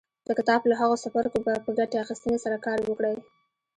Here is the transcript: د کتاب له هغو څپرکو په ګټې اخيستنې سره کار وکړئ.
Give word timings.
د 0.27 0.29
کتاب 0.37 0.61
له 0.69 0.75
هغو 0.81 0.95
څپرکو 1.03 1.37
په 1.65 1.71
ګټې 1.79 1.97
اخيستنې 2.03 2.37
سره 2.43 2.57
کار 2.65 2.77
وکړئ. 2.83 3.15